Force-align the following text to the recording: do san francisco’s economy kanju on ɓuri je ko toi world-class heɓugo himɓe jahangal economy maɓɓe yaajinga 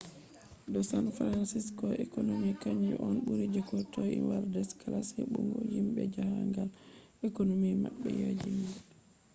do 0.71 0.79
san 0.91 1.05
francisco’s 1.17 1.95
economy 2.05 2.51
kanju 2.63 2.93
on 3.07 3.15
ɓuri 3.25 3.45
je 3.53 3.61
ko 3.67 3.75
toi 3.93 4.13
world-class 4.27 5.07
heɓugo 5.17 5.59
himɓe 5.73 6.01
jahangal 6.15 6.69
economy 7.29 7.69
maɓɓe 7.83 8.09
yaajinga 8.21 8.71